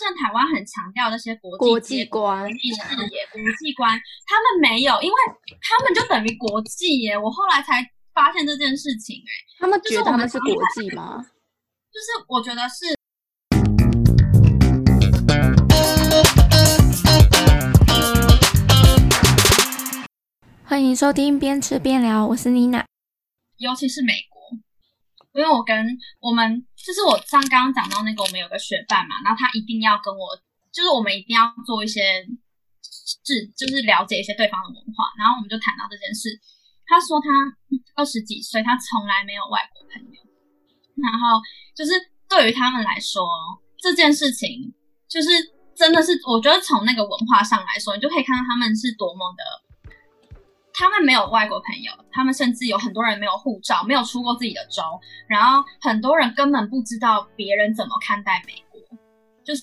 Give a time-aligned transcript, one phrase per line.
[0.00, 5.16] 现台湾很强调那些国国际观、国际视野、国际观，他们没有，因为
[5.60, 7.18] 他们就等于国际耶。
[7.18, 11.22] 我后来才发现这件事情，哎，他们觉得他们是国际吗？
[11.92, 12.96] 就是我觉得是。
[20.64, 22.86] 欢迎收听边吃边聊，我是妮娜，
[23.58, 24.29] 尤其是美国。
[25.32, 25.76] 因为我跟
[26.20, 30.36] 我们就是我像刚刚讲到那个，我们有个学伴嘛，然后他一定要跟我，
[30.72, 32.26] 就是我们一定要做一些，
[33.24, 36.28] 是就是了解一些对方的文化，然后我们就谈到这件事。
[36.86, 37.28] 他说他
[37.94, 40.18] 二十几岁，他从来没有外国朋友，
[40.98, 41.40] 然后
[41.76, 41.92] 就是
[42.28, 43.22] 对于他们来说，
[43.78, 44.74] 这件事情
[45.08, 45.28] 就是
[45.76, 49.69] 真的是，我觉得从那个文化上来说，你就可以看到他们是多么的。
[50.80, 54.82] 他们没有外国朋友，他们甚至有很多人没有护照，没有出过自己的州，
[55.28, 58.80] 然后很多人根本不知道别人怎么看待美国，
[59.44, 59.62] 就是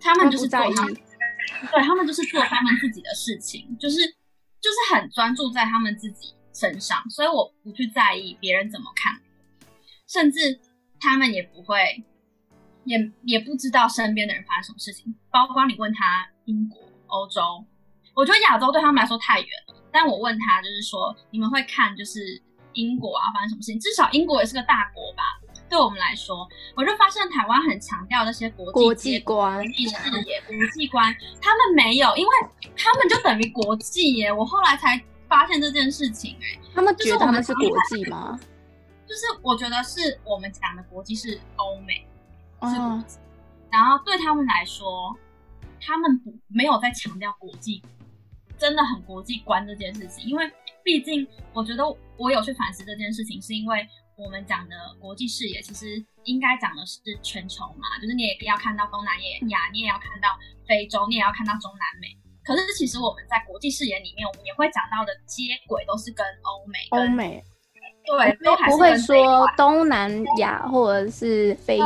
[0.00, 3.96] 他们就是做他们，对，他们就是做他们自己的事情，就是
[4.60, 9.20] 就是很专注在他们自己身上，所以我不去在意别人怎么看，
[10.06, 10.60] 甚至
[11.00, 12.04] 他们也不会，
[12.84, 16.78] 也也不知道身边的人发生什么事情，包括你问他英国、
[17.08, 17.66] 欧洲，
[18.14, 19.65] 我觉得亚洲对他们来说太远了。
[19.96, 22.20] 但我问他，就是说，你们会看就是
[22.74, 23.80] 英国啊，发生什么事情？
[23.80, 25.22] 至少英国也是个大国吧？
[25.70, 32.30] 对我们来说，我就发现台湾很强调那些国际国际观、国际视野、国际观，他们没有，因为
[32.76, 34.30] 他们就等于国际耶。
[34.30, 38.38] 我后来才发现这件事情，哎，他们觉得他们是国际吗？
[39.08, 42.06] 就是我觉得是我们讲的国际是欧美，
[42.70, 43.16] 是国际，
[43.70, 45.16] 然后对他们来说，
[45.80, 47.82] 他们不没有在强调国际。
[48.58, 50.50] 真的很国际观这件事情，因为
[50.82, 51.84] 毕竟我觉得
[52.16, 59.12] 我有去反思这件事情，是因为我们讲的国际视野其实应该讲的是全球嘛，就是你也要看到东南
[59.48, 60.28] 亚，你也要看到
[60.66, 62.08] 非洲，你也要看到中南美。
[62.44, 67.42] 可是其实我们在国际视野里面，我们也会讲到的接轨都是跟欧美，欧美，
[68.06, 71.84] 对，都还不会说东南亚或者是非洲。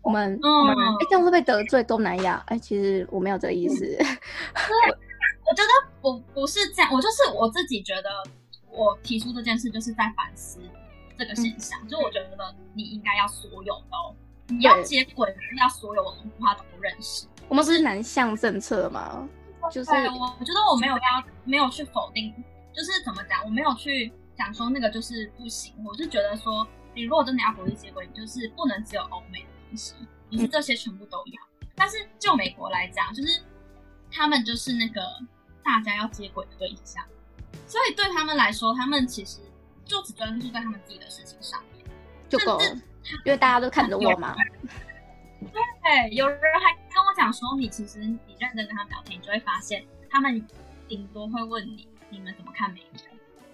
[0.00, 2.42] 我们嗯，哎，这样会不会得罪东南亚？
[2.46, 3.98] 哎，其实我没有这个意思。
[5.48, 8.10] 嗯我觉得不不是这样，我就是我自己觉得，
[8.70, 10.60] 我提出这件事就是在反思
[11.16, 11.80] 这个现象。
[11.82, 14.14] 嗯、就我觉得你应该要所有都，
[14.48, 17.26] 你要接轨，要所有文化都认识。
[17.48, 19.26] 我们不是南向政策吗？
[19.72, 22.30] 就是我我觉得我没有要没有去否定，
[22.74, 25.74] 就是怎么讲，我没有去讲说那个就是不行。
[25.82, 29.94] 我是觉得说，你如果真的要国际接轨，你就是不能只有欧美的东西，
[30.28, 31.42] 你是这些全部都要。
[31.62, 33.40] 嗯、但是就美国来讲，就是
[34.10, 35.00] 他们就是那个。
[35.68, 37.04] 大家要接轨的对象，
[37.66, 39.38] 所以对他们来说，他们其实
[39.84, 41.84] 就只专注在他们自己的事情上面
[42.26, 42.64] 就够了。
[43.26, 44.34] 因为大家都看着我嘛。
[45.40, 50.42] 对，有人还跟我讲说，你其实你认真跟他们聊天，你就会发现，他们
[50.88, 53.00] 顶多会问你，你们怎么看美国？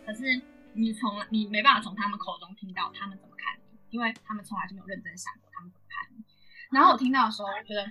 [0.06, 0.41] 可是
[0.72, 6.25] 你从来你没办法从他们口中听到他们怎么看你，因为他们从来就没有认真想过他们怎么看你。
[6.70, 7.82] 然后我听到的时候，我觉得，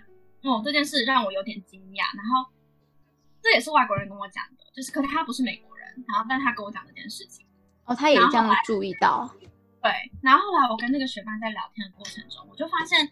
[0.50, 2.16] 哦，这件事让我有点惊讶。
[2.16, 2.50] 然后。
[3.43, 7.45] 这也是外国人跟我讲的，就是可是他不是美国人，然后但他跟我讲这件事情，
[7.83, 9.29] 哦，他也这样注意到，
[9.81, 13.05] 对，然后后来我跟那个学伴在聊天的过程中，我就发现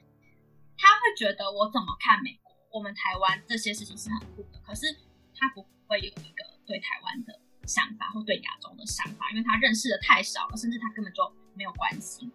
[0.78, 4.88] 他会觉得我怎么看美国，我们台湾这些事情是很酷的，可是
[5.36, 7.38] 他不会有一个对台湾的
[7.68, 12.32] 想法或对亚洲的想法，因为他认识的太少了，甚至他根本就没有关心，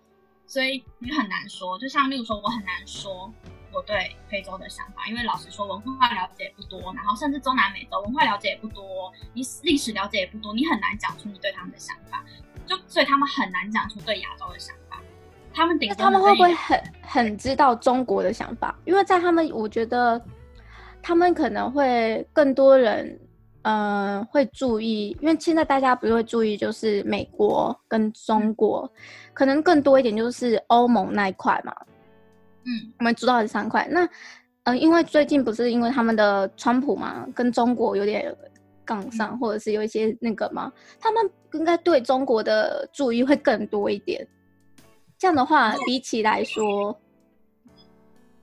[0.47, 3.33] 所以你很难说，就像例如说，我很难说。
[3.77, 12.25] 我对非洲的想法，因为老实说，文化了解也不多，然后甚至中南美洲文化了解也不多，你历史了解也不多，你很难讲出你对他们的想法，
[12.67, 14.99] 就所以他们很难讲出对亚洲的想法。
[15.53, 18.75] 他们顶多他们会不会很很知道中国的想法？
[18.87, 20.21] 因为在他们，我觉得
[21.03, 23.07] 他们可能会更多人，
[23.63, 29.01] 嗯、呃，会注意，因为现在大家不会注意，就是美国跟中国，嗯、
[29.35, 31.75] 可能更多一点就是欧盟那一块嘛。
[32.67, 33.87] 嗯，我们知道这三块。
[33.91, 34.09] 那，
[34.65, 38.37] 呃，因为最近不是因为他们的川普嘛，跟中国有点
[38.85, 44.27] 杠上，嗯、或者是有一些那个嘛，他们应该对中国的注意会更多一点。
[45.17, 46.99] 这样的话，嗯、比起来说，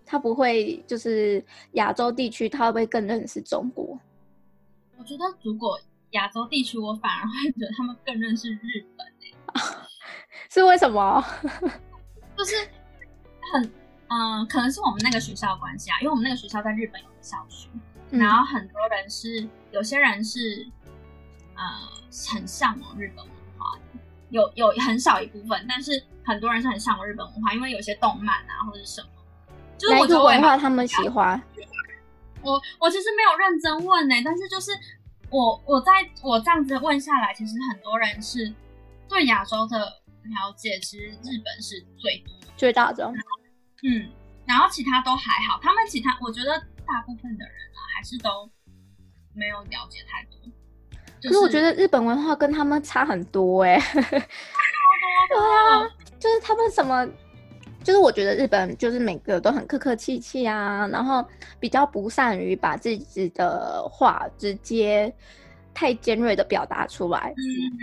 [0.05, 1.43] 他不会就是
[1.73, 3.99] 亚洲地区，他会不会更认识中国？
[4.97, 5.77] 我觉得如果
[6.11, 9.35] 亚洲地区，我反而会觉得他们更认识日本诶。
[10.49, 11.21] 是为什么？
[12.37, 12.55] 就是
[13.51, 13.82] 很。
[14.13, 17.67] 嗯，可能是我们那个学校的关系啊，因为我们那个学校在日本有个校区，
[18.11, 20.67] 嗯、然后很多人是，有些人是，
[21.55, 21.63] 呃，
[22.31, 23.99] 很向往日本文化的，
[24.29, 29.07] 有有很少一部分，但是很多人是很向往日本文化，因为有些动漫啊或者是什么，
[29.79, 31.41] 就是文化他们喜欢？
[32.43, 34.71] 我我其实没有认真问呢、欸，但是就是
[35.31, 38.53] 我我在我这样子问下来，其实很多人是
[39.09, 43.11] 对亚洲的了解，其实日本是最多最大宗。
[43.83, 44.09] 嗯，
[44.45, 48.49] 然后其他都还好，他们其他我觉得大部分的人啊，还是都
[49.33, 50.39] 没有了解太多。
[51.21, 55.87] 可是我觉得日本文化跟他们差很多哎、欸， 对啊，
[56.19, 57.07] 就是他们什么。
[57.83, 61.21] 就是我觉得日本就是每个都很客客气气啊，然后
[61.59, 65.13] 比较不善于把自己的话直接
[65.73, 67.33] 太尖锐的表达出来。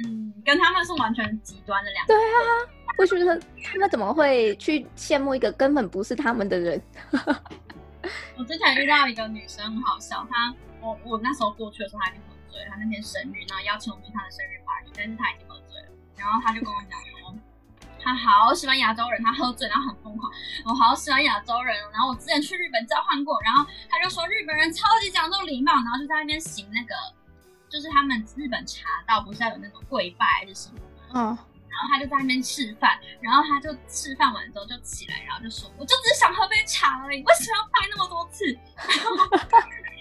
[0.07, 2.15] 嗯，跟他们是完全极端的两个。
[2.15, 6.83] 对啊，我觉得他们怎么会去羡慕一个根本不是他们的人？
[8.37, 16.99] 我之前遇到一个女生很好笑，她我我那时候过去的时候她已经喝醉，她那天生日，然后邀请我们去她的生日 party，但是她已经喝醉了，然后她就跟我讲。
[17.21, 17.37] 说，
[18.03, 20.33] 她好喜欢亚洲人，她喝醉然后很疯狂。
[20.65, 26.95] 我好喜欢亚洲人，然后我之前去日本交换过，然后她就说日本人超级讲究礼貌，然后就在那边行那个，
[27.71, 30.81] 就是他们日本茶道不是要有那种跪拜还是什么？
[31.15, 38.45] 嗯，然后他就在那边吃饭，然后他就吃饭完之后就起来，然后就说，我就只是想喝杯茶而已，为什么要拜那么多次？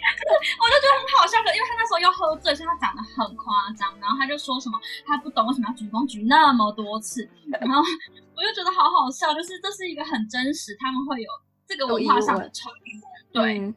[0.09, 3.97] 我就觉得很好笑，可因为他那时候又喝醉，所以他讲的很夸张。
[3.99, 7.29] 然后他就说什么，他不懂为什么要鞠躬鞠那么多次。
[7.47, 7.81] 然后
[8.35, 11.29] 我就觉得好好笑，就是这是一个很真实，他们会有
[11.67, 12.77] 这个文化上的冲突。
[13.31, 13.75] 对，嗯、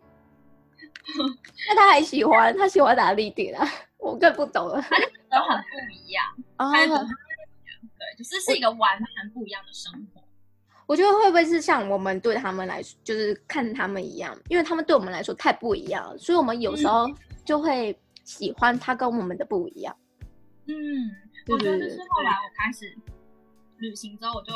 [1.68, 3.68] 那他还喜欢，他喜欢哪里点啊？
[3.98, 4.80] 我更不懂了。
[4.82, 6.24] 他就觉得很不一样，
[6.58, 7.80] 他就觉得很不一样。
[7.98, 10.22] 对，就是是一个完全不一样的生活。
[10.86, 17.06] 我觉得会不会是像我们对他们来说，就是看他们一样，因为他们对我们来说太不一样了，所以我们有时候
[17.44, 19.96] 就会喜欢他跟我们的不一样。
[20.66, 20.74] 嗯，
[21.48, 22.94] 我觉得就是后来我开始
[23.78, 24.52] 旅行之后，我就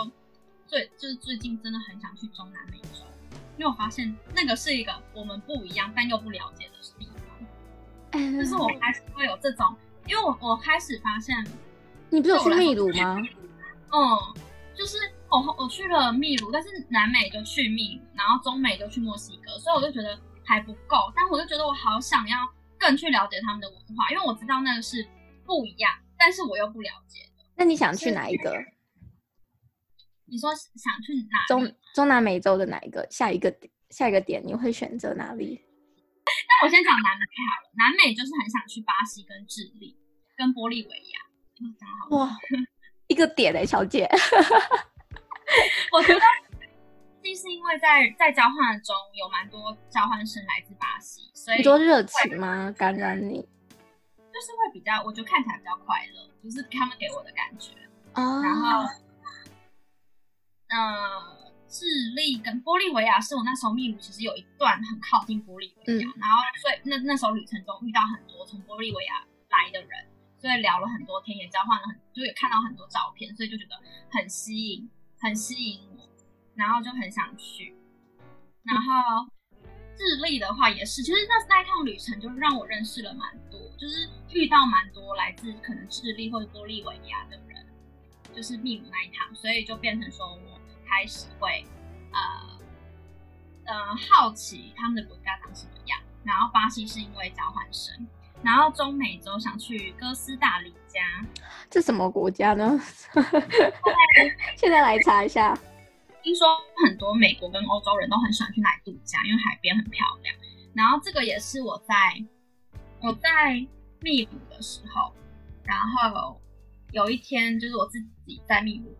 [0.67, 3.07] 最就是最近真的很想去中南美洲，
[3.57, 7.09] 因为我发现那个是一个我们不一样但又不了解的地
[8.11, 8.39] 方。
[8.39, 9.75] 就是我开始会有这种，
[10.07, 11.37] 因为我我开始发现，
[12.11, 13.17] 你不是有去秘鲁吗？
[13.93, 14.35] 嗯，
[14.75, 14.97] 就是。
[15.29, 21.13] 我我去了秘鲁，但是南美就去秘鲁，然后中美就去墨西哥，所以我就觉得还不够。
[21.17, 22.39] 但我就觉得我好想要
[22.79, 25.05] 更去了解他们的文化，因为我知道那个是
[25.45, 27.45] 不一样，但是我又不了解的。
[27.57, 28.55] 那你想去哪一个？
[30.27, 31.39] 你说想去哪？
[31.49, 33.07] 中中南美洲的哪一个？
[33.11, 33.55] 下一个
[33.91, 35.61] 下一个点你会选择哪里？
[36.49, 37.71] 那我先讲南美好了。
[37.75, 39.97] 南美就是很想去巴西、跟智利、
[40.37, 41.21] 跟玻利维亚。
[41.79, 42.37] 讲好哇，
[43.07, 44.07] 一个点哎、欸，小姐。
[45.93, 46.21] 我觉得，
[47.23, 52.71] 既是因为在在交换中有蛮多交换生来自巴西，所以多热情吗？
[52.77, 57.73] 感染你，就是会比较，我觉得看起来比较快乐，就是他们给我的感觉。
[58.15, 58.43] 哦。
[58.43, 58.85] 然后，
[60.77, 70.07] 呃，智利跟玻利维亚是我那时候秘鲁其实有一段很靠近玻利维亚，嗯、然后所以那那时候旅程中遇到很多从玻利维亚来的人，
[70.39, 73.77] 所以聊了很多天，也交换了很，就也看到很多照片，所以就觉得
[74.11, 74.91] 很吸引。
[75.19, 76.07] 很吸引我，
[76.55, 77.75] 然后就很想去。
[78.63, 79.27] 然后
[79.97, 87.67] 智利的话也是，其实那那一趟旅程就让我认识了蛮多，就是遇到蛮多来自可能智利或者玻利维亚的人，
[88.35, 90.56] 就是秘鲁那一趟，所以就变成说我
[90.89, 91.65] 开始会
[92.13, 92.21] 呃
[93.65, 95.99] 呃好奇他们的国家长什么样。
[96.25, 97.95] 然后巴西是因为交换生，
[98.43, 101.01] 然后中美洲想去哥斯大黎加。
[101.71, 102.81] 这什么国家呢？
[104.57, 105.57] 现在来查一下。
[106.23, 106.49] 听说
[106.85, 110.35] 很多美国跟欧洲人都很喜欢去那里度假，因为海边很漂亮。
[110.75, 111.95] 然后这个也是我在
[113.01, 113.65] 我在
[114.01, 115.15] 秘鲁的时候，
[115.63, 116.41] 然后
[116.91, 118.97] 有一天就是我自己在秘鲁，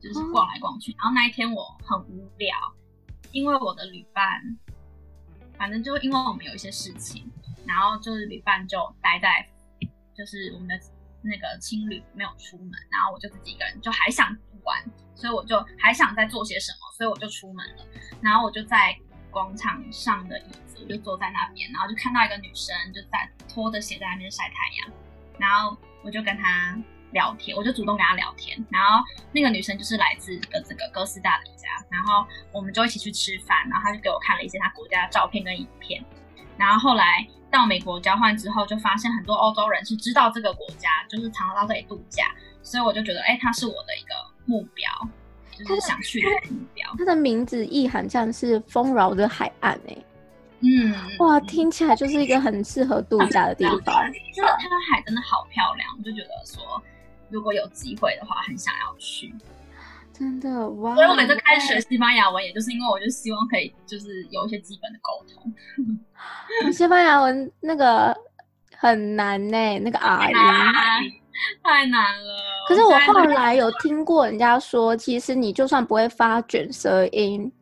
[0.00, 0.92] 就是逛来逛去。
[0.98, 2.56] 然后那一天我很无聊，
[3.32, 4.40] 因为我的旅伴，
[5.56, 7.30] 反正就因为我们有一些事情，
[7.66, 9.48] 然后就是旅伴就待在
[10.16, 10.78] 就是我们的。
[11.20, 14.80] 那个青旅没有出门，然后我就自己一个人，就还想玩，
[15.16, 17.84] 所以我就还想再做些什么，所以我就出门了。
[18.22, 18.96] 然后我就在
[19.28, 24.90] 广场上的椅子，我就坐在那边，然后就看到一个女生就在拖着鞋在那边晒太阳，
[25.40, 26.80] 然后我就跟她
[27.12, 28.56] 聊天，我就主动跟他聊天。
[28.70, 36.04] 然后那个女生就是来自的这个哥斯达黎加，然后我们就一起去吃饭，然后他就给我看了一些他国家的照片跟影片，
[36.56, 37.26] 然后后来。
[37.50, 42.24] 到美国交换之后，就发现很多欧洲人是知道这个国家，就是常常到这里度假，
[42.62, 44.86] 所以我就觉得，哎、欸，它是我的一个目标，
[45.56, 46.86] 就是想去的目标。
[46.98, 50.04] 它的名字意涵像是丰饶的海岸、欸，哎，
[50.60, 54.12] 嗯，哇，听起来就是一个很适合度假的地方。
[54.34, 56.82] 就是它的海真的好漂亮，我就觉得说，
[57.30, 59.34] 如果有机会的话，很想要去。
[60.12, 60.96] 真的哇！
[60.96, 65.54] 所以我每次开始学西班牙文，也就是因为我就希望可以就是有一些基本的沟通。
[66.72, 68.12] 西班牙文那个
[68.76, 71.12] 很难呢、欸，那个 R 音
[71.62, 72.36] 太难了。
[72.68, 77.52] 可是我后来有听过人家说，其实你就算不会发卷舌音，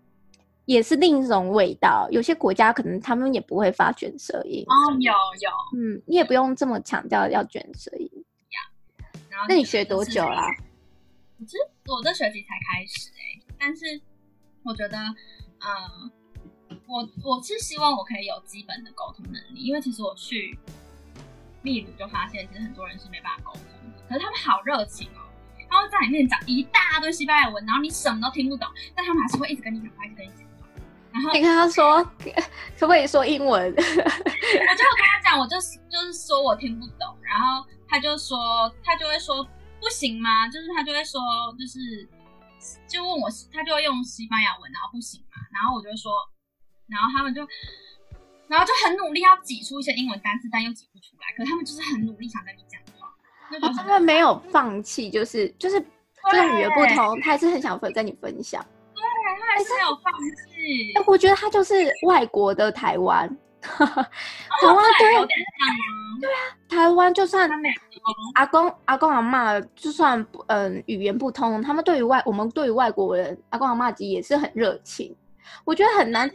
[0.64, 2.08] 也是另一种味道。
[2.10, 4.64] 有些国家可能他们也不会发卷舌音。
[4.66, 8.10] 哦，有有，嗯，你也不用这么强调要卷舌音。
[9.36, 10.56] 然后那你学多久啦、啊？
[11.40, 14.00] 其实我这学期才开始哎、欸，但是
[14.64, 20.58] 我觉得，嗯，我我是希望我可以有基本的沟通能力，因为其实我去
[21.60, 23.62] 秘鲁就发现，其实很多人是没办法沟通
[23.92, 25.28] 的，可是他们好热情哦，
[25.68, 30.66] 他会在里面讲一大堆西班牙文，然后你什么都听不懂，但他们还是会一直跟你讲话，一直跟你讲话。
[31.12, 32.02] 然后你跟他说，
[32.78, 33.70] 可不可以说英文？
[33.70, 39.46] 我就跟他讲，我就就是说我听不懂，然后他就说，他就会说。
[39.78, 40.48] 不行吗？
[40.48, 41.20] 就是他就会说，
[41.58, 42.08] 就是
[42.88, 46.10] 就问我，他就会用西班牙文，然后不行嘛，然后我就说，
[46.88, 47.46] 然后他们就，
[48.48, 51.28] 然后就很努力要挤出一些英文单词，但又挤不出来。
[51.36, 53.06] 可是他们就是很努力想跟你讲话，
[53.68, 55.78] 哦，他们没有放弃，就是就是
[56.32, 58.64] 这个语言不同，他还是很想分跟你分享。
[58.94, 59.02] 对，
[59.38, 60.10] 他还是没有放
[60.48, 60.94] 弃。
[60.94, 61.74] 哎，我觉得他就是
[62.06, 63.28] 外国的台湾。
[63.60, 65.28] 台湾对？
[66.20, 67.50] 对啊，台湾就算
[68.34, 75.14] 阿公阿公阿嬷，就算嗯语言不通，他们对于外我们对于外国人阿公阿嬷级也是很热情。
[75.64, 76.30] 我觉得很难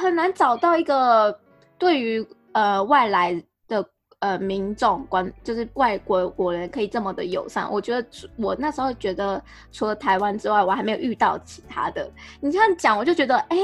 [0.00, 1.38] 很难找到一个
[1.78, 3.84] 对于呃外来的
[4.20, 7.70] 呃民众关，就是外国国人可以这么的友善。
[7.70, 12.10] 我觉得我那时候觉得除了台湾之外，我还没有遇到其他的。
[12.40, 13.56] 你这样讲，我就觉得哎。
[13.56, 13.62] 欸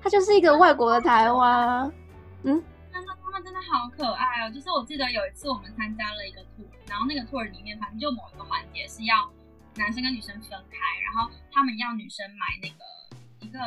[0.00, 1.92] 他就是一个外国的台湾，
[2.44, 2.62] 嗯，
[3.38, 4.50] 们真的好可爱哦。
[4.50, 9.30] 就是我记得有一次我们参加了一个 tour，然后那个 tour 里面反正就某一个环节是要
[9.76, 12.76] 男生跟女生分开，然后他们要女生买那个
[13.40, 13.58] 一个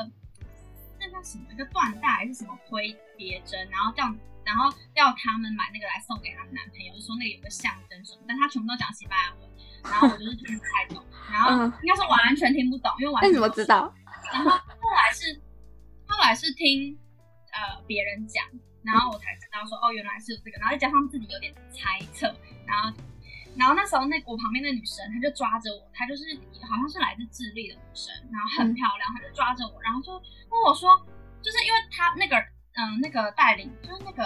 [1.00, 4.04] 那叫什么一个缎带还是什么推别针，然后叫
[4.44, 9.50] 然后要他们买那个来送给他们男朋友，就说那个有个象征什么，但他全部都讲西班牙文，
[9.84, 13.24] 然后我就是听不太懂，然后应该是完全听不懂，因为完全。
[13.24, 13.94] 那你怎么知道？
[14.34, 15.42] 然后后来是。
[16.14, 17.00] 后来是听
[17.54, 18.46] 呃别人讲，
[18.84, 22.28] 然后我才知道说哦，原来是有这个，然后再加上自己有点猜测，
[22.66, 22.92] 然后
[23.56, 26.24] 然后那时候那我旁边的女生，她就抓着我，她就是
[26.68, 30.12] 好像是来自智利的女生，然后很漂亮，她就抓着我，然后就
[30.50, 30.98] 问我说，
[31.42, 32.38] 就是因为她那个
[32.74, 34.24] 嗯、呃、那个带领就是那个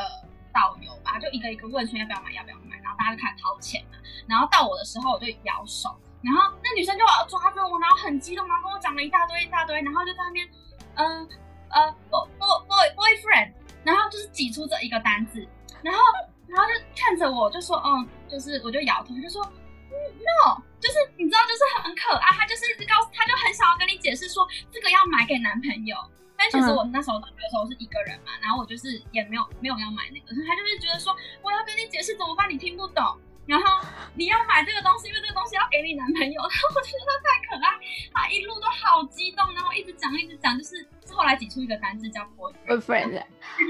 [0.54, 3.98] 导游吧，就一个一个问说要不要买要不要买，然后大家就开始掏钱嘛，
[4.28, 5.90] 然后到我的时候我就摇手，
[6.22, 10.48] 然后那女生就抓着我，然后很激动，然后跟我讲了一大堆一大堆，然后就在那边
[10.96, 11.28] 嗯。
[11.68, 13.52] 呃呃，boy boy boyfriend，
[13.86, 15.48] 然后就是挤出这一个单字，
[15.84, 16.02] 然后
[16.48, 25.96] 然后就看着我，就说，嗯，就是我就摇头，就说，嗯，no，就是你知道，就是很可爱，他就是一直告诉，他就很想要跟你解释说这个要买给男朋友，
[26.36, 33.04] 但其实我那时候去的时候是一个人嘛，然后我就是也没有没有要买那个，他就是觉得说我要跟你解释怎么办，你听不懂。
[33.46, 36.42] 然后你要买这个东西，因为这个东西要给你男朋友。
[36.42, 37.70] 然后我觉得他太可爱，
[38.14, 43.24] 他一路都好激动，然后一直讲一直讲，就是后来挤出一个单字叫 boyfriend。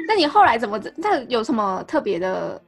[0.07, 0.79] 那你后来怎么？
[0.97, 2.61] 那有什么特别的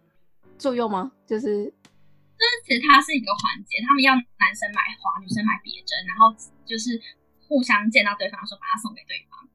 [0.58, 1.12] 作用吗？
[1.26, 6.36] 就是就是其实它是一个环节，他们要男生买花，女生买别针，然后
[6.66, 7.00] 就是
[7.48, 9.48] 互相见到对方的时候把它送给对方。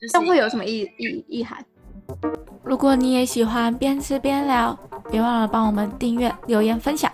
[0.00, 1.64] 就是会有什么意意意涵？
[2.64, 4.78] 如果你也喜欢边吃边聊，
[5.10, 7.10] 别忘了帮我们订阅、留言、分享。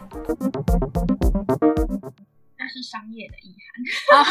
[2.59, 4.27] 那是商业的意涵。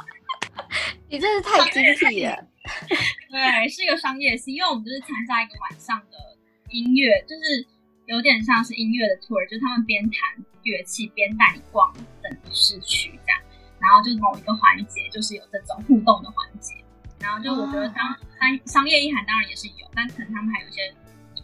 [1.08, 2.46] 你真是太精辟了。
[3.30, 6.16] 对，是一个商业性，因为我们就是参加一个晚上的
[6.70, 7.66] 音乐，就是
[8.06, 10.12] 有点像是音乐的 tour，就是他们边弹
[10.62, 13.40] 乐器边带你逛整个市区这样，
[13.80, 16.74] 然后就是某一个环节就是有这种互动的环节。
[17.20, 18.08] 然后就我觉得当
[18.40, 20.92] 商商业意涵当然也是有，但可能他们还有一些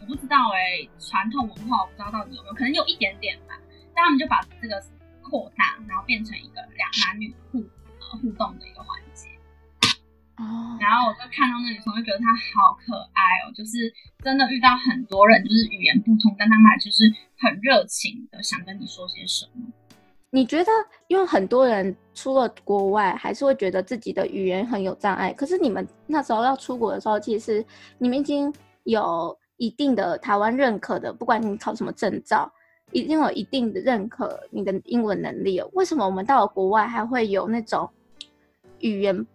[0.01, 3.57] 我不知道哎、欸，传统文化我不知道到底有没有，可能有一点点吧。
[3.93, 4.83] 但他们就把这个
[5.21, 7.59] 扩大，然后变成一个两男女互
[7.99, 9.27] 呃互动的一个环节。
[10.37, 10.77] 哦。
[10.79, 13.93] 然后我就看到那女生，就觉得她好可爱哦，就是
[14.23, 19.65] 真的遇到很多人就是语言不通，但他们还就是很热情的想跟你说些什么。
[20.29, 20.71] 你觉得，
[21.07, 25.31] 因为很多人出了国外，还是会觉得自己的语言很有障碍。
[25.31, 27.65] 可是你们那时候要出国的时候，其实
[27.97, 28.53] 你们已经
[28.83, 32.51] 有一定的台湾认可的，不管你考什么证照，
[32.91, 35.69] 已经有一定的认可你的英文能力了。
[35.73, 37.89] 为什么我们到了国外还会有那种
[38.79, 39.25] 语言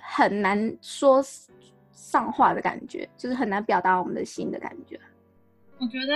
[0.00, 1.24] 很难说
[1.92, 5.00] 上话的感觉，就是很难表达我们的心的感觉？
[5.78, 6.14] 我觉得。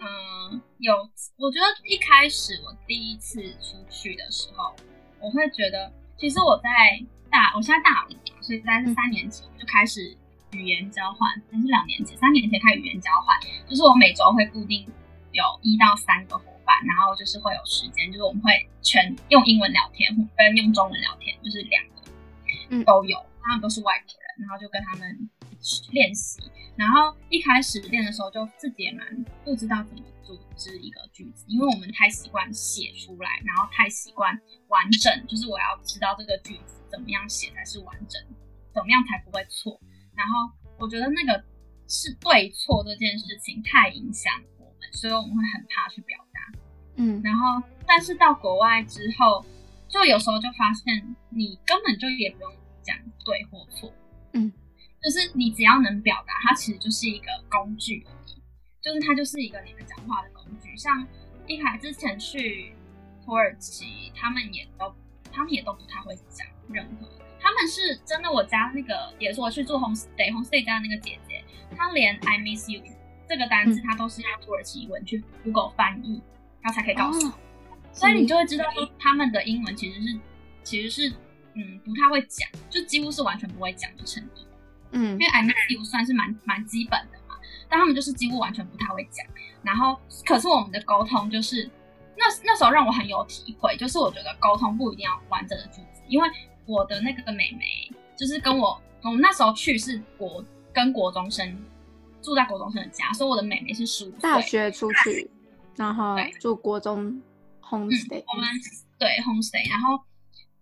[0.00, 0.94] 嗯，有，
[1.36, 4.74] 我觉得一开始我第一次出去的时候，
[5.20, 6.70] 我我会觉得，其实我在
[7.28, 10.16] 大，我现在大五嘛，所以在这三年前我就开始
[10.52, 13.36] 语言交换，还是两年前，三年前开始语言交换，
[13.68, 14.86] 就是我每周会固定
[15.32, 25.30] 有一到三个伙伴，然后就是会有时间，就是我们会全用英文聊天，跟用中文聊天，就是两个都有，他们都是外国人，然后就跟他们
[25.92, 26.40] 练习，
[26.76, 30.02] 然后一开始练的时候就自己也蛮不知道怎么。
[30.26, 34.36] 组织一个句子，因为我们太习惯写出来，然后太习惯
[34.66, 38.20] 完整，就是我要知道这个句子怎么样写才是完整，
[38.74, 39.80] 怎么样才不会错。
[40.16, 41.44] 然后我觉得那个
[41.86, 46.58] 是对错这件事情太影响我们，所以我们会很怕去表达。
[46.96, 49.46] 嗯，然后但是到国外之后，
[49.88, 52.52] 就有时候就发现你根本就也不用
[52.86, 53.92] 讲对或错，
[54.34, 54.52] 嗯，
[55.02, 58.40] 就是你只要能表达，它其实就是一个工具而已。
[58.80, 61.04] 就是它就是一个你们讲话的工具，像
[61.48, 62.72] 一凯之前去
[63.24, 64.94] 土耳其，他们也都
[65.32, 67.08] 他们也都不太会讲任何，
[67.40, 71.42] 他们是真的，我家那个也是我去做 homestay homestay 家的那个姐姐，
[71.76, 72.80] 她连 I miss you
[73.28, 76.22] 这个单词她都是用土耳其文去 Google 翻译，
[76.62, 77.38] 她才可以告诉我，哦、
[77.92, 80.20] 所以你就会知道说他们的英文其实是
[80.62, 81.12] 其实是
[81.56, 84.42] 嗯不太会讲，就几乎是完全不会讲的程度，
[84.92, 87.34] 嗯，因为 I miss you 算是蛮蛮基本的嘛。
[87.68, 89.26] 但他们就是几乎完全不太会讲，
[89.62, 91.68] 然后可是我们的沟通就是
[92.16, 96.28] 那那时候让我很有体会，就是我觉得沟通不一定要完整的句子，因为
[96.64, 101.58] 我的那个妹妹就是跟我我们那时候去是国跟国中生
[102.22, 105.30] 住在国中生的家，所以我的妹妹是十五岁大学出去，
[105.76, 107.20] 然后住国中
[107.62, 108.48] homestay，、嗯、我们
[108.98, 110.00] 对 homestay，然后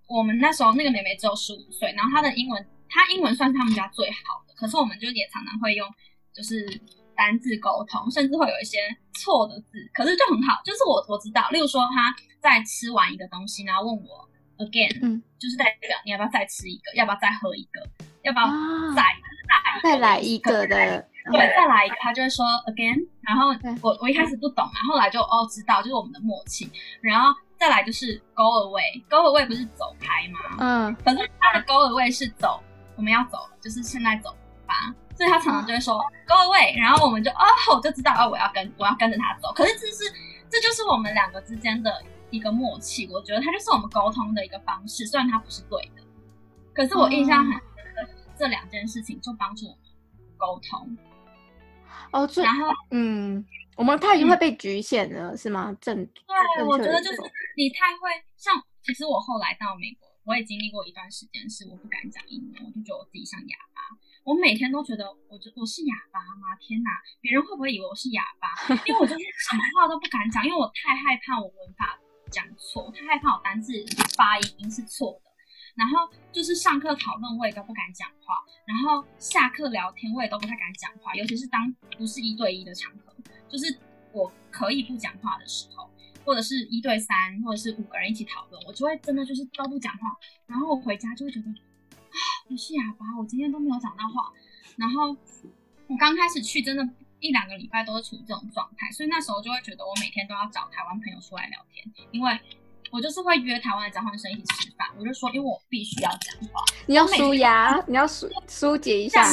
[0.07, 5.89] 我们那时候那个妹妹只有十五岁，然后她的英文她英文算是他们家最好的，可是我们就也常常会用。
[6.35, 6.67] 就是
[7.15, 8.77] 单字沟通，甚至会有一些
[9.13, 10.61] 错的字，可是就很好。
[10.65, 17.89] 就是我我知道，例如说她在吃完一个东西，然后问我 again，嗯，就是代表你要不要再吃一个，要不要再喝一个，
[18.25, 18.47] 要不要
[18.97, 19.03] 再
[19.47, 20.75] 再再来一个的，
[21.31, 23.07] 对，再来一个，他就会说 again。
[23.21, 26.69] 然后我我一开始不懂嘛，后来就哦知道，就是我们的默契。
[27.01, 30.39] 然后再来就是 go away，go away 不是走开吗？
[30.59, 32.63] 嗯，可是他的 go away 是走，
[32.97, 34.37] 我们要走了，就是现在走
[34.67, 34.95] 吧。
[35.17, 39.53] 所以他常常就会说 “go away”，然后我们就哦，我就知道哦，我要跟我要跟着他走。
[39.55, 40.13] 可是这是
[40.51, 45.07] 这就是我们两个之间的一个默契，我觉得它就是我们沟通的一个方式。
[45.07, 46.03] 虽然它不是对的，
[46.75, 49.81] 可是我印象很深的这两件事情就帮助我们
[50.37, 50.99] 沟通。
[52.11, 53.45] 哦，然后嗯，
[53.77, 55.77] 我们太会被局限了，嗯、是吗？
[55.81, 57.19] 正对，我觉得就是
[57.57, 63.83] 你太会像，其实我后来到美国，我也经历过一段时间是我不敢讲英文，我就觉得我自己像哑巴。
[64.25, 66.57] 我每天都觉得我就我是哑巴吗？
[66.59, 68.49] 天哪，别人会不会以为我是哑巴？
[68.87, 71.99] 因为我就是什么话都不敢讲，因为我太害怕我文法
[72.31, 73.73] 讲错，太害怕我单字
[74.17, 75.31] 发音是错的。
[75.75, 83.13] 然后就是上课讨论我也都不敢讲话，然后下课聊天我也都不太敢讲话，尤其是当不是一对一的场合，
[83.49, 83.77] 就是
[84.13, 85.89] 我可以不讲话的时候，
[86.25, 91.51] 或者是一对三，或者是五个人一起讨论，我就会真的就是都不讲话，然后我回家就会觉得。
[92.15, 94.33] 啊，我是哑巴，我今天都没有讲到话。
[94.77, 95.11] 然后
[95.89, 102.39] 我刚开始去，真的，一两个礼拜都是处于这种状态，所以那时候就会觉得我每天都要找台湾朋友出来聊天，因为
[102.93, 104.89] 我就是会约台湾的交换生一起吃饭。
[104.97, 109.29] 我就说，因为我必须要讲话，你要舒压，你要舒疏解一下。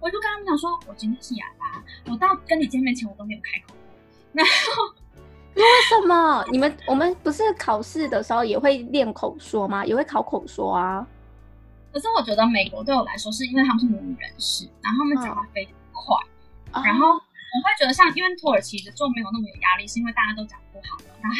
[0.00, 3.76] 那我就跟他们讲说，我今天是哑巴，我到跟你见面前我都没有开口过。
[4.32, 4.94] 然后。
[5.56, 9.84] 为什么你们我们不是考试的时候也会练口说吗？
[9.84, 11.04] 也会考口说啊。
[11.92, 16.14] 可是我觉得美国对我来说，是因为他们是母语人士，然后他们讲话非常快。
[16.70, 21.34] 嗯、然后我会觉得，像因为土耳其的就没有那么有压力，是因为大家都讲不好的，大概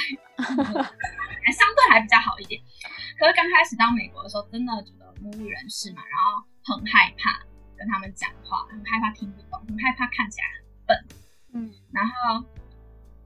[1.44, 2.60] 还 相对还比较好一点。
[3.20, 6.42] 可是刚开始到美国的时候，真的觉得母语人士嘛，然后
[6.74, 7.38] 很害怕
[7.78, 11.04] 跟他们讲话，很害怕听不懂，很害怕看起来很笨。
[11.54, 12.44] 嗯，然后。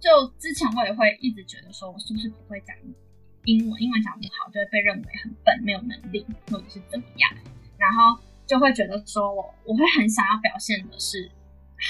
[0.03, 2.75] 就之前我也会一直觉得说，我是不是不会讲
[3.45, 3.81] 英文？
[3.81, 7.31] 英文讲不好就会被认为很笨，没有能力，或者是怎么样。
[7.79, 11.31] 然后就会觉得说我我会很想要表现的是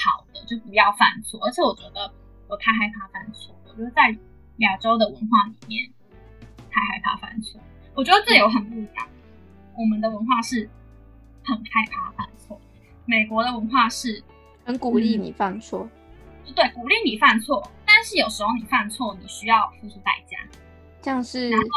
[0.03, 1.43] 好的，就不要犯错。
[1.43, 2.13] 而且我觉得
[2.47, 4.15] 我太害怕犯错，我觉得在
[4.57, 5.91] 亚洲的文化里面
[6.69, 7.59] 太害怕犯错。
[7.95, 9.07] 我觉得这有很不一样，
[9.75, 10.69] 我们的文化是
[11.43, 12.59] 很害怕犯错，
[13.05, 14.23] 美国的文化是
[14.65, 15.89] 很鼓励你犯错，
[16.45, 17.71] 嗯、对，鼓励你犯错。
[17.85, 20.37] 但是有时候你犯错，你需要付出代价，
[21.01, 21.67] 像是，然后，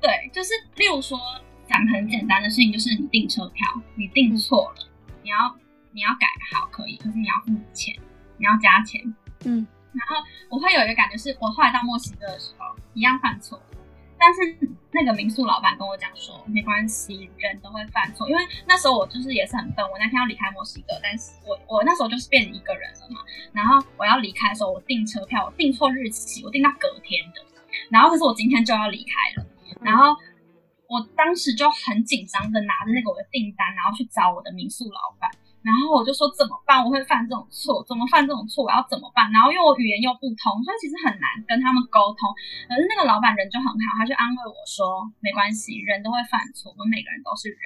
[0.00, 1.18] 对，就是例如说
[1.66, 5.56] 讲很简单的事情，就是你订车票，你订错了，嗯、你要
[5.92, 7.94] 你要改好可以，可是你要付钱，
[8.38, 9.02] 你要加钱，
[9.44, 10.16] 嗯，然后
[10.48, 13.60] 我会有一个感觉是，我后来到墨西哥的时候一样犯错，
[14.20, 14.40] 但是
[14.92, 18.28] 那个民宿老板跟我讲说，没关系，人都会犯错。
[18.28, 23.20] 因为那时候我就是也是很笨，我那天要离开墨西哥，但是我我那时候就是变一个人了嘛。
[23.54, 27.40] 然后我要离开的时候，我订车票，我订错日期，我订到隔天的。
[27.88, 29.46] 然后可是我今天就要离开了，
[29.80, 30.14] 然后
[30.86, 35.30] 我当时就很紧张的拿着那个我的订单，然后去找我的民宿老板。
[35.62, 36.82] 然后我就说怎么办？
[36.82, 38.64] 我会犯这种错，怎么犯这种错？
[38.64, 39.30] 我要怎么办？
[39.30, 42.32] 然后因为我语言又不通，所以其实很难跟他们沟通。
[42.66, 47.60] 可是那个老板人就很好，他就安慰我说没关系，人都会犯错，我们每个人都是人，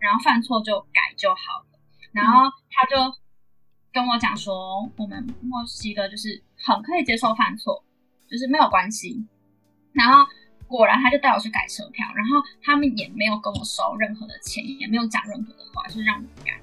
[0.00, 1.76] 然后犯错就改就好了。
[2.12, 2.96] 然后他就
[3.92, 7.84] 跟我讲说，我们墨西哥就是很可以接受犯错，
[8.30, 9.26] 就是没有关系。
[9.92, 10.24] 然后
[10.66, 16.58] 果然他就带我去改车票，然后他们也没有跟我收任何的钱，也没有讲任何的话，就是让我改。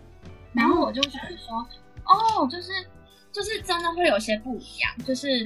[0.53, 1.57] 然后我就觉得说，
[2.05, 2.71] 哦，就是
[3.31, 5.39] 就是真的会有些不一样，就是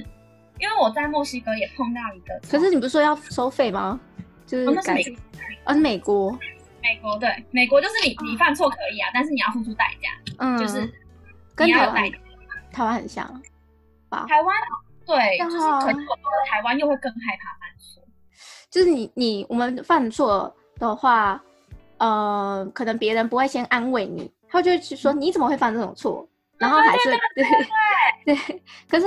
[0.58, 3.98] 因为我在墨西哥也碰到一个，可是你不是说要收费吗？
[4.46, 5.02] 就是改，
[5.64, 6.32] 哦，是美国，
[6.82, 10.90] 美国对，美国就是你你犯错可以啊，但是你要付出代价，嗯，就是
[11.54, 12.10] 跟台湾
[12.72, 13.26] 台湾很像
[14.08, 14.24] 吧？
[14.28, 14.56] 台湾
[15.04, 18.02] 对，就是可是我觉得台湾又会更害怕犯错，
[18.70, 21.42] 就是你你我们犯错的话，
[21.98, 24.30] 呃，可能别人不会先安慰你。
[24.50, 26.26] 他就会去说，你怎么会犯这种错？
[26.56, 29.06] 然后还是对对，可是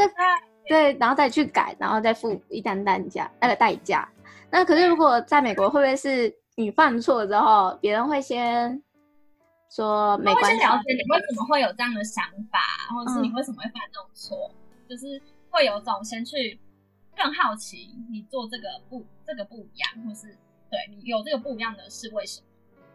[0.69, 4.07] 对，然后再去改，然后再付一单单价那个代价。
[4.49, 8.81] 那可是如果在美国，会不会是你犯错之后，别人会先
[9.69, 10.59] 说没关系？
[10.59, 12.59] 先了解你为什么会有这样的想法，
[12.93, 16.57] 或者是你为什么会犯这种错，嗯、就是会有种先去
[17.17, 20.27] 更好奇你做这个不这个不一样，或是
[20.69, 22.39] 对你有这个不一样的是为什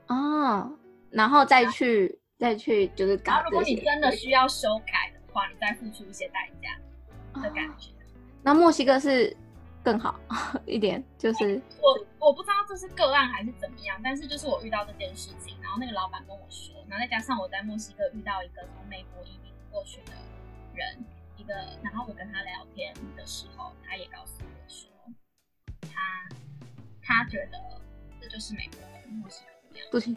[0.06, 0.16] 么？
[0.16, 0.72] 哦，
[1.10, 2.18] 然后再去。
[2.38, 3.42] 再去就是改。
[3.44, 7.90] 如果你真的需要修改的话，你再付出一些代价的感觉。
[7.90, 7.94] 哦、
[8.42, 9.34] 那墨西哥是
[9.82, 10.18] 更好
[10.66, 20.12] 一点，就是我我不知道这是个案还是怎么样，但是就是我遇到这件事情，然后那个老板跟我说，然后再加上我在墨西哥遇到一个从美国移民过去的
[20.74, 21.04] 人，
[21.36, 24.90] 一个，然后我跟他聊天的时候，他也告诉我说，
[25.82, 26.28] 他
[27.02, 27.58] 他觉得
[28.20, 29.88] 这就是美国跟墨西哥不一样。
[29.90, 30.16] 不行。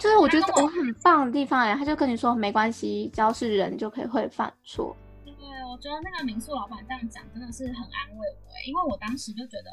[0.00, 4.96] 就是我觉得我很棒的地方哎，他就跟你说没关系，只要是人就可以会犯错。
[5.26, 5.34] 对，
[5.70, 9.70] 我觉得那个民宿老板这样讲真的是很安慰我哎，因为我当时就觉得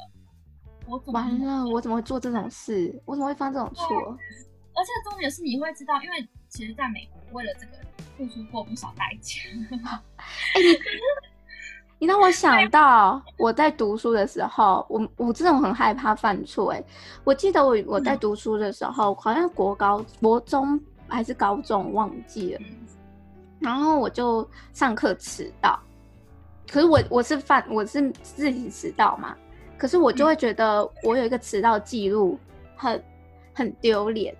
[0.86, 3.00] 我怎么完了，我怎么会做这种事？
[3.06, 3.96] 我怎么会犯这种错？
[4.74, 7.72] 而且重点是你会知道，因为其实在美国为了这个
[8.18, 9.40] 付出过不少代价。
[10.18, 10.78] 哎，你。
[12.00, 16.70] 你让我想到我在读书的时候，我我这种很害怕犯错。
[16.70, 16.82] 哎，
[17.24, 22.60] 我记得我我在读书的时候，好像国高、国中还是高中，忘记了。
[23.58, 25.76] 然后我就上课迟到，
[26.70, 29.34] 可是我我是犯我是自己迟到嘛，
[29.76, 32.38] 可是我就会觉得我有一个迟到记录，
[32.76, 33.02] 很
[33.52, 34.32] 很丢脸。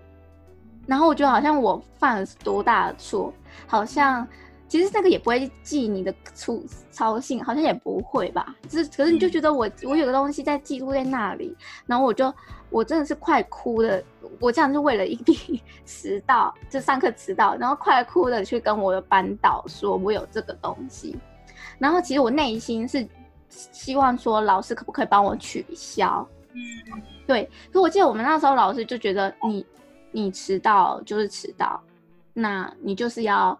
[0.87, 3.33] 然后我觉得好像我犯了多大的错，
[3.67, 4.25] 好像。
[4.69, 8.55] 其实那个也不会记你的粗操性，好像也不会吧。
[8.69, 12.33] 只是可是你就觉得我我有个东西在记录在那里，然后我就
[12.69, 14.01] 我真的是快哭了。
[14.41, 21.17] 我这样就为了一笔 迟到，就上课迟到，然后快哭的去跟我的班导说我有这个东西。
[21.79, 23.09] 然后其实我内心是
[23.49, 26.29] 希望说老师可不可以帮我取消？
[26.53, 27.51] 嗯，对。
[27.73, 29.65] 可我记得我们那时候老师就觉得你
[30.13, 31.83] 你迟到就是迟到，
[32.35, 33.59] 那你就是要。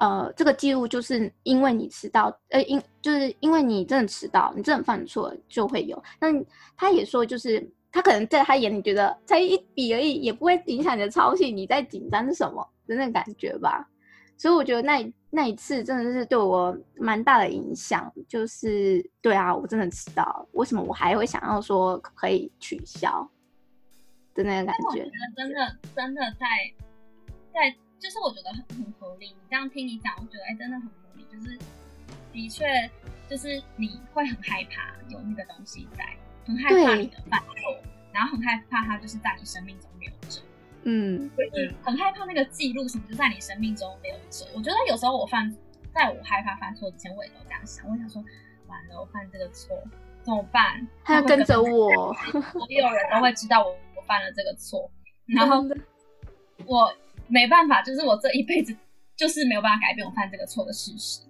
[0.00, 6.02] 呃，这个记录就是因为你迟到，呃，因就是因为你真的迟到，你真的犯错就会有。
[6.20, 6.28] 那
[6.76, 13.88] 他也说，就是他可能在他眼里觉得才一笔而已，也不会影响你的操性，你在紧张什么的那感觉吧。
[14.36, 23.28] 所以我觉得那那一次真的是对我蛮大的影响，就是对啊，我真的迟到，为什么我还会想要说可以取消
[24.34, 24.88] 的那个感觉？
[24.88, 26.46] 我觉得真的真的在
[27.52, 27.76] 在。
[28.02, 31.24] 就是我觉得很很合理，你这样听你讲，我觉得哎、欸，真的很合理。
[31.30, 31.56] 就是
[32.32, 32.90] 的确，
[33.30, 36.04] 就是你会很害怕有那个东西在，
[36.44, 37.80] 很害怕你的犯错，
[38.12, 40.40] 然后很害怕它就是在你生命中留着。
[40.82, 44.46] 嗯，就是很害怕那个记录什么就在你生命中留着。
[44.52, 45.56] 我觉得有时候我犯，
[45.94, 47.88] 在我害怕犯错之前，我也都这样想。
[47.88, 48.20] 我想说，
[48.66, 49.80] 完了，我犯这个错
[50.24, 50.84] 怎么办？
[51.04, 54.90] 他要跟着我，所有人都会知道我我犯了这个错，
[55.26, 55.64] 然后
[56.66, 56.92] 我。
[57.32, 58.76] 没办法，就是我这一辈子
[59.16, 61.22] 就是没有办法改变我犯这个错的事实，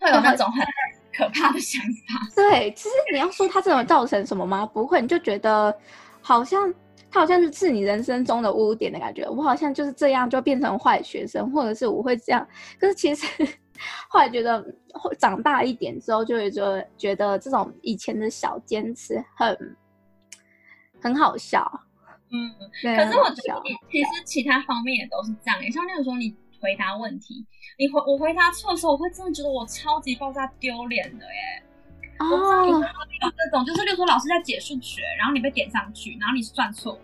[0.00, 0.64] 会有那种很
[1.12, 2.26] 可怕的想法。
[2.34, 4.64] 对，其实你要说他这种造成什么吗？
[4.64, 5.76] 不会，你就觉得
[6.22, 6.72] 好像
[7.10, 9.28] 他好像是是你人生中的污点的感觉。
[9.28, 12.46] 我好像就是这样就变成坏学生，或者是我会这样。
[12.78, 13.26] 可是其实
[14.08, 14.64] 后来觉得
[15.18, 19.76] 长大一点之后，就会觉得觉得这种以前的小坚持很
[21.02, 21.70] 很好笑。
[22.32, 22.54] 嗯，
[22.96, 27.44] 可是我觉得你其实其他方面也都是这样，像那个时候你回答问题，
[27.78, 31.62] 你回我回答错的时候，我会真的觉得我超级爆炸丢脸的耶。
[32.20, 36.98] 哦，我知道你有这种，就是例如说老师在解数学，然后你被点上去，然后你算错，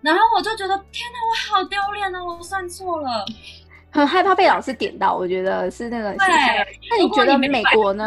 [0.00, 3.24] 然后我就觉得天哪，我好丢脸哦，我算错了，
[3.92, 6.10] 很害怕被老师点到，我觉得是那个。
[6.16, 6.26] 对，
[6.90, 8.04] 那你觉得美国呢？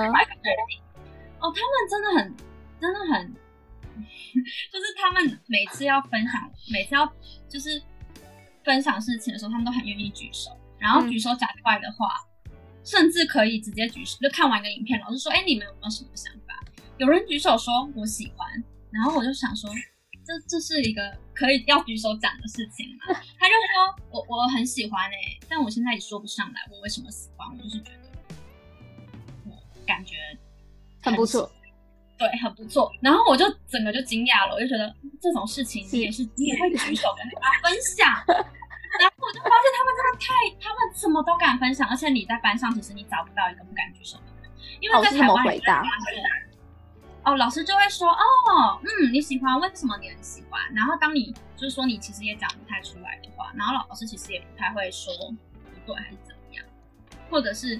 [1.39, 2.35] 哦，他们真的很，
[2.81, 3.35] 真的很。
[4.71, 7.11] 就是他们每次要分享，每次要
[7.49, 7.81] 就是
[8.63, 12.07] 分享事情的时候，他们都很愿意举手，然后举手讲怪的话，
[12.45, 12.51] 嗯、
[12.83, 14.17] 甚至可以直接举手。
[14.21, 16.63] 就看完一个影片，老师说：“哎、欸，你们有没有什么想法？”
[16.97, 19.69] 有人举手说：“我喜欢。”然后我就想说
[20.25, 23.05] ：“这这是一个可以要举手讲的事情吗？”
[23.37, 27.99] 他就说：“我我很喜欢哎、欸，但我现在也说不上来我为什么喜欢，我就是觉得
[29.45, 29.51] 我
[29.85, 30.15] 感觉
[31.01, 31.51] 很，很不错。”
[32.17, 32.91] 对，很不错。
[33.01, 38.09] 然后我就整个就惊讶了，我就觉得这种事情你也是，你也会举手跟大家分享。
[38.97, 45.83] 然后我就发现他们真的太，他们什么都敢分享，而且你在班上其实你找不到一个不敢举手的人，因为在台湾回答
[47.23, 50.59] 哦，老师就会说哦，嗯，你喜欢，为什么你很喜欢？
[50.73, 55.35] 然后当你就是说你其实也讲不太出来的话，然后老师其实也不太会说不
[55.85, 56.65] 对还是怎么样，
[57.29, 57.77] 或者是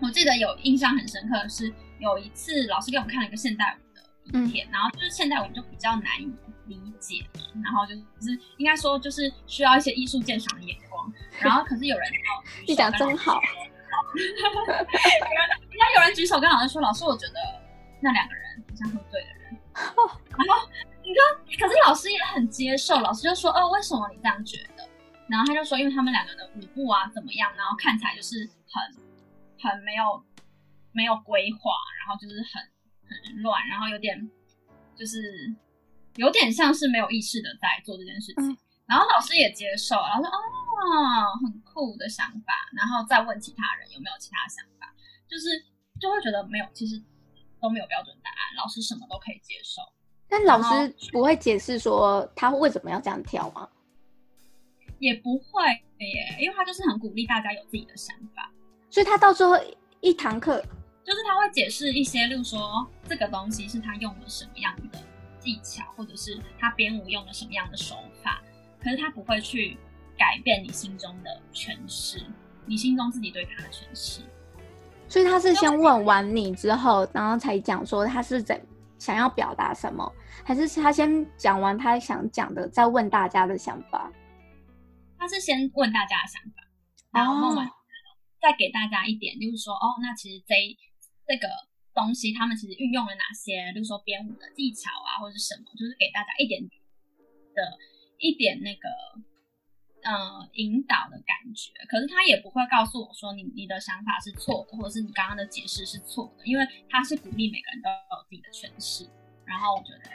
[0.00, 1.74] 我记得有印象很深刻的是。
[1.98, 6.30] 有一次，老师给我们看了一个现代舞的影片，嗯、然后就是现代舞就比较难以
[6.66, 7.24] 理解，
[7.64, 12.08] 然后就是应该说就是需要一些艺术鉴赏的眼光，然后可是有人
[12.66, 13.40] 你讲真好，
[14.14, 17.34] 应该有人举手跟老师说，老师我觉得
[18.00, 20.68] 那两个人好像喝醉的人，然后
[21.02, 24.88] 你看，可是老师也很接受，老师就说，哦，为什么你这样觉得？
[25.28, 30.22] 然后他就说，因为他们两个的舞步啊怎么样，然后看起来就是很很没有。
[30.96, 32.56] 没有规划，然后就是很
[33.04, 34.16] 很乱，然后有点
[34.96, 35.54] 就是
[36.16, 38.50] 有点像是没有意识的在做这件事情。
[38.50, 38.56] 嗯、
[38.86, 44.90] 然后老师也接受，然后说哦，很酷的想法，然后再问其他人有没有其他想法，
[45.28, 45.62] 就是
[46.00, 46.98] 就会觉得没有，其实
[47.60, 49.82] 都没有标准答案，老师什么都可以接受。
[50.28, 53.68] 但老师不会解释说他为什么要这样跳吗？
[54.98, 55.62] 也不会
[55.98, 58.50] 耶，因为他就是很鼓励大家有自己的想法，
[58.88, 59.54] 所以他到最后
[60.00, 60.64] 一堂课。
[61.06, 64.98] 就是他会解释一些，例如说这个东西是他用了什么样的
[65.38, 68.42] 技巧，或者是他编舞用了什么样的手法，
[68.82, 69.78] 可是他不会去
[70.18, 72.26] 改变你心中的诠释，
[72.66, 74.20] 你心中自己对他的诠释。
[75.08, 78.60] 所以他是先问完你之后，然后才讲说他是怎
[78.98, 84.10] 想要表达什么，还是他先讲完他想讲的，再问大家的想法？
[85.16, 86.56] 他是先问大家的想法，
[87.12, 87.70] 然后问完
[88.42, 90.76] 再给大家一点，就是说哦，那其实这一。
[91.26, 91.48] 这个
[91.92, 97.62] 东西，他们其实运用了哪些，比如说编舞的技巧啊，或者什么，就是给大家一点的、
[98.18, 98.88] 一点那个，
[100.02, 101.72] 呃，引导的感觉。
[101.88, 109.08] 可是他也不会告诉我说你你的想法是错的，或者是你刚刚的解释是错的，因为他是鼓励每个人都有自己的诠释。
[109.44, 110.10] 然后我觉得，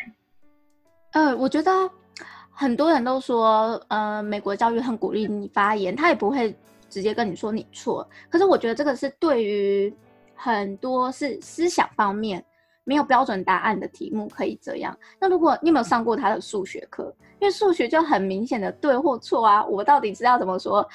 [1.12, 1.72] 呃，我觉得
[2.52, 6.56] 很多人都说，呃，美国教育很鼓励你发言，他也不会
[6.90, 8.08] 直接跟你说你错。
[8.30, 9.94] 可是我觉得这个是对于。
[10.44, 12.44] 很多是思想方面
[12.84, 14.98] 没有标准答案的题目可以这样。
[15.20, 17.14] 那如果你有没有上过他的数学课？
[17.40, 20.88] 因为数学就很明显的对或错啊，我到底知道怎么说？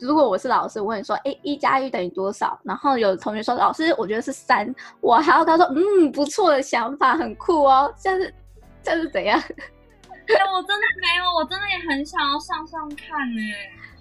[0.00, 2.58] 如果我是老师，我问你说，哎，一加一等于多少？
[2.64, 7.92] 然后有同学说，老师，我觉得是三，我还要他说，嗯，不错的想法，很酷哦。
[7.98, 8.34] 这是
[8.82, 9.38] 这是怎样？
[9.38, 13.40] 哎，我真的没有，我真的也很想要上上看呢。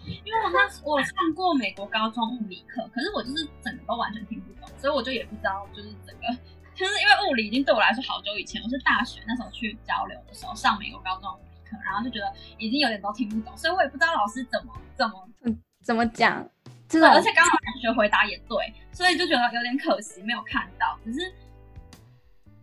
[0.07, 6.27] 因为我那时我上过美国高中物理课，可是我就是整个都完全听不，所以我就也不知道，就是整个
[6.75, 16.47] 就是因为物理已经对我来说好久以前，我是大学那时候去交流的时候上美国高中物理课，然后就觉得已经有点都听不懂，所以我也不知道老师怎么怎么嗯怎么讲，
[16.88, 21.19] 真的，而且刚好同学回答也对，所以就觉得有点可惜没有看到，只是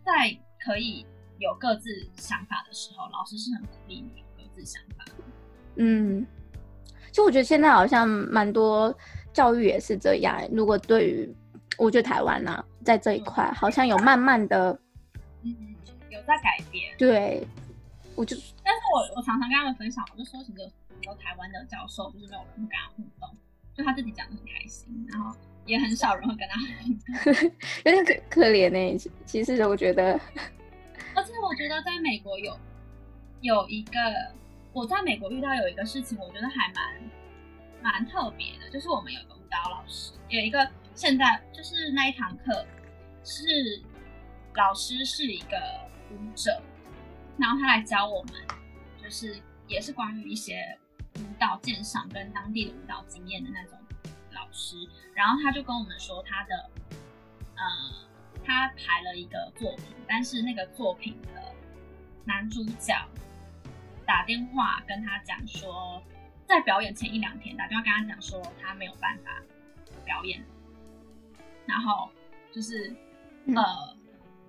[0.05, 1.07] 在可以
[1.39, 5.05] 有各自想法的时候，老师是很鼓励你有各自想法，
[5.77, 6.27] 嗯。
[7.11, 8.97] 就我觉得现在好像蛮多
[9.35, 10.41] 教育也是这样。
[10.51, 11.37] 如果对于
[11.79, 14.79] 我觉得台湾呢、啊，在这一块好像有慢慢的，
[15.43, 15.75] 嗯，
[16.11, 16.95] 有在改变。
[16.99, 17.47] 对，
[18.15, 23.37] 我就，但是我我常常跟他们分享，我就说，其实很多台湾的教授就是没有人会跟他互动，
[23.75, 25.35] 就他自己讲的很开心，然后
[25.67, 27.51] 也很少人会跟他互动，
[27.85, 29.11] 有点可可怜呢、欸。
[29.25, 30.13] 其实我觉得，
[31.15, 32.59] 而且我觉得在美国有
[33.41, 33.93] 有一个。
[34.75, 42.67] 我在美国遇到有一个事情，我觉得还蛮蛮特别的，就是我们有一个舞蹈老师，有一个现在就是那一堂课
[43.25, 43.83] 是
[44.55, 45.57] 老师是一个
[46.11, 46.63] 舞者，
[47.39, 48.35] 然后他来教我们，
[49.03, 50.79] 就是也是关于一些
[51.17, 53.79] 舞蹈鉴赏跟当地的舞蹈经验的那种
[54.33, 54.77] 老师。
[55.15, 56.71] 然后他就跟我们说他的，
[57.57, 57.63] 呃，
[58.45, 61.55] 他排了一个作品，但是那个作品的
[62.25, 62.95] 男主角
[64.07, 66.03] 打电话跟他讲说，
[66.47, 69.43] 在表演前一两天打电话跟他讲说他没有办法
[70.05, 70.45] 表演，
[71.67, 72.11] 然后
[72.53, 72.95] 就是
[73.55, 74.01] 呃。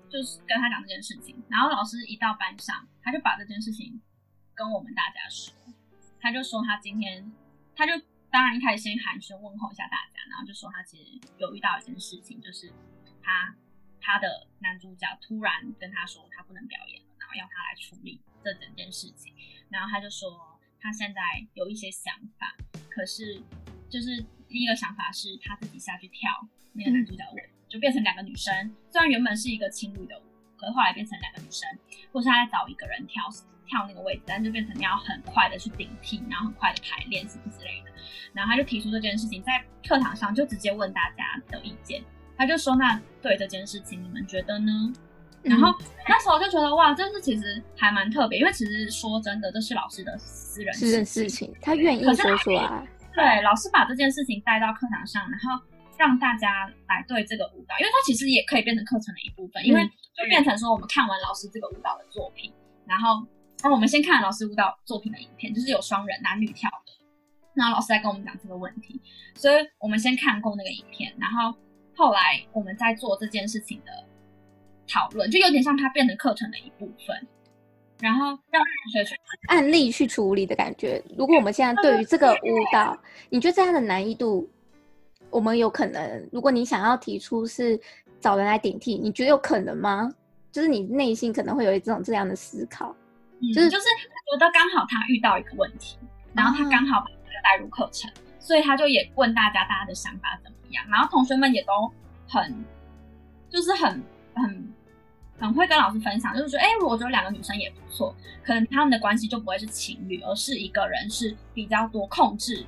[0.10, 4.00] 就是跟他讲这件事情，然后老师一到班上，他就把这件事情
[4.54, 5.52] 跟我们大家说，
[6.22, 7.34] 他就说他今天，
[7.76, 7.94] 他就
[8.30, 12.72] 当然一开始先寒暄问候一下大家，然后就说他其实有遇到一件事情，就是
[13.24, 13.56] 他
[14.00, 19.34] 他的男主角突然跟他说他不能表演了，然后要他来处理这整件事情，
[19.70, 22.56] 然后他就说他现在有一些想法，
[22.88, 23.42] 可是
[23.90, 27.38] 就是第一个想法是他自己下去跳那个男主角的舞。
[27.38, 28.54] 嗯就变成两个女生，
[28.92, 30.22] 虽然原本是一个情侣的舞，
[30.56, 31.68] 可是后来变成两个女生，
[32.12, 33.24] 或是他在找一个人跳
[33.66, 37.90] 跳那个位置，但就变成你要很快的去顶替，然后很快的排练什么之类的。
[38.32, 42.04] 然后他就提出这件事情，在课堂上就直接问大家的意见。
[42.38, 44.72] 他就说：“那对这件事情你们觉得呢？”
[45.42, 45.76] 嗯、然后
[46.08, 52.88] 那时候就觉得哇，这是其实还蛮特别，因为其实说真的，这是老师的私人私人事情，他愿意说出来。
[53.16, 55.60] 对，老师把这件事情带到课堂上，然后。
[56.04, 59.82] 让大家来对这个舞蹈，因为它其实也可以变成课程的一部分，因为
[60.14, 62.52] 就变成说我们看完老师这个舞蹈的作品，
[62.86, 63.26] 然后，
[63.62, 66.92] 然后我们先看老师舞蹈作品的影片，就是有双人男女跳的，
[67.54, 69.00] 然后老师在跟我们讲这个问题，
[69.34, 71.58] 所以我们先看过那个影片，然后
[71.96, 74.06] 后来我们在做这件事情的
[74.86, 77.28] 讨论，就有点像它变成课程的一部分，
[78.02, 79.16] 然后让同学去
[79.48, 81.02] 案例去处理的感觉。
[81.18, 84.50] 如果我们现在对于这个舞蹈，你觉得这样的难易度？
[85.34, 87.80] 我们有可能，如果你想要提出是
[88.20, 90.10] 找人来顶替，你觉得有可能吗？
[90.52, 92.96] 就是你内心可能会有一种这样的思考，
[93.42, 95.98] 嗯、就是就是觉得刚好他遇到一个问题，
[96.36, 101.92] 然后他刚好把这个带入课程，啊、所以他就也问大家大家的想法怎么样，然后同学们也都
[102.28, 102.64] 很
[103.50, 104.04] 就是很
[104.36, 104.74] 很
[105.40, 108.16] 很会跟老师分享，就是说，哎，我觉得两个女生也不错，
[108.46, 112.64] 可能他们的关系就不会是情侣，而是一个人是比较多控制。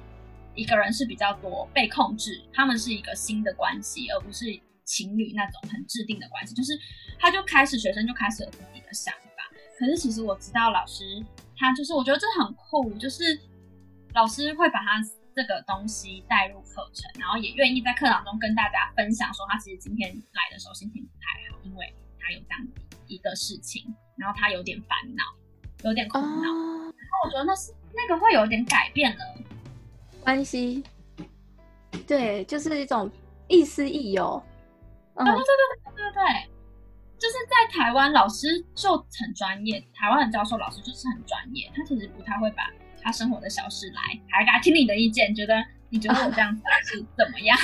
[0.55, 4.45] 一个人是比较多被控制，他们是一个新的关系，而不是
[4.83, 6.55] 情侣那种很制定的关系。
[6.55, 6.73] 就是
[7.19, 9.43] 他就开始学生就开始有自己的想法，
[9.77, 11.03] 可是其实我知道老师
[11.57, 13.39] 他就是我觉得这很酷，就是
[14.13, 15.01] 老师会把他
[15.35, 22.67] 这个东西带入课程，然后也愿意在课堂中跟大家分享，说他其实今天来的时候心情不太好，因为他有这样
[23.07, 25.23] 一个事情，然后他有点烦恼，
[25.83, 29.25] 有点苦恼，然后我觉得那是那个会有点改变了。
[30.25, 30.83] 关系，
[32.07, 33.09] 对，就是一种
[33.47, 34.41] 亦师亦友。
[35.15, 36.49] 对对对对对对，
[37.19, 42.63] 就是在台湾，老师就很专业，台湾的教授老师就是很专业，他其实不太会把
[43.03, 47.55] 他生活的小事来，还给他听你的意见，觉得你觉得我这样子是怎么样？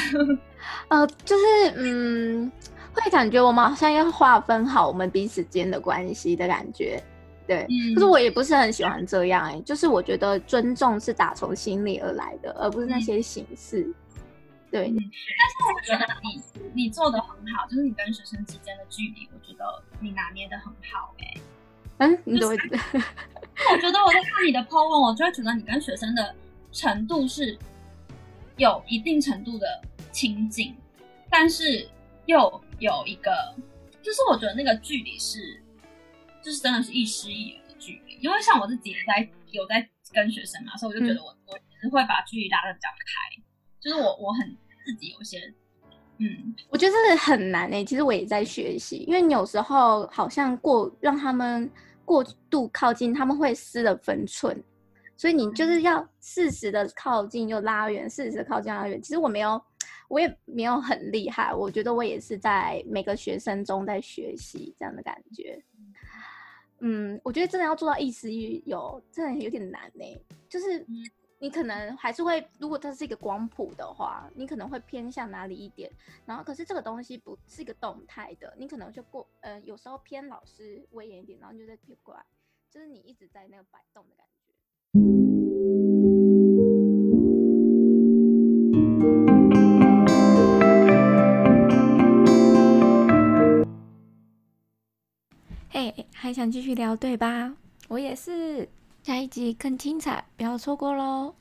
[0.90, 1.44] 呃，就是
[1.76, 2.52] 嗯，
[2.94, 7.04] 会感觉我们好像要划分好我们彼此间的关系的感觉。
[7.52, 13.82] 对，可是我也不是很喜欢这样哎、欸，就是我觉得尊重是打从心里而来的，而不是那些形式。
[13.82, 13.96] 嗯、
[14.72, 16.42] 对、嗯，但是我觉得你
[16.74, 19.66] 你做的很好，就是你跟学生之间的距离，我觉得
[20.00, 21.42] 你拿捏的很好哎、欸。
[21.98, 22.78] 嗯，你怎么觉得？
[23.74, 26.34] 我觉得我在看你的 po 文，我就会觉得你跟学生的
[26.72, 27.58] 程度是
[28.56, 29.68] 有一定程度的
[30.14, 30.74] 亲近，
[31.30, 31.86] 但是
[32.28, 33.54] 又有一个，
[34.02, 35.62] 就是我觉得那个距离是。
[36.42, 43.44] 就是真的是亦师亦友的距离，因为像我自己也在有在跟学生嘛，所以我就觉得我、嗯、我其实会把距离拉的比较开，
[43.80, 45.40] 就是我我很自己有些，
[46.18, 47.86] 嗯，我觉得这个很难诶、欸。
[47.86, 51.70] 其实我也在学习，因为你有时候好像过让他们
[52.04, 54.62] 过度靠近，他们会失了分寸，
[55.16, 59.02] 所以你就是要适时的靠近又拉远，适时的靠近拉远。
[59.02, 59.62] 其实我没有，
[60.10, 65.64] 我也没有很厉害，我觉得我也是在每个学生中在学习这样的感觉。
[66.82, 70.26] 嗯，我觉得真的要做到亦师亦友，真的有点难呢、欸。
[70.50, 70.86] 就是
[71.38, 75.92] 你可能还是会，如果它是一个光谱的话，你可能会偏向哪里一点。
[76.26, 82.26] 然后，可是这个东西不是一个动态的，你可能就过，呃，有时候偏老师威严一点，然后你就在偏过来，
[82.70, 85.31] 就是你一直在那个摆动的感觉。
[95.74, 97.56] 嘿，还想继续聊对吧？
[97.88, 98.68] 我也是，
[99.04, 101.34] 下一集更精彩，不要错过喽！